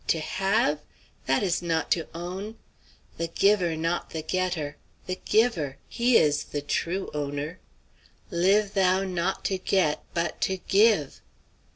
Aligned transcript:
To 0.07 0.19
have? 0.19 0.79
That 1.27 1.43
is 1.43 1.61
not 1.61 1.91
to 1.91 2.07
own. 2.15 2.57
The 3.17 3.27
giver, 3.27 3.77
not 3.77 4.09
the 4.09 4.23
getter; 4.23 4.77
the 5.05 5.19
giver! 5.25 5.77
he 5.89 6.17
is 6.17 6.45
the 6.45 6.61
true 6.61 7.11
owner. 7.13 7.59
Live 8.31 8.73
thou 8.73 9.03
not 9.03 9.45
to 9.45 9.59
get, 9.59 10.01
but 10.15 10.41
to 10.41 10.57
give." 10.57 11.21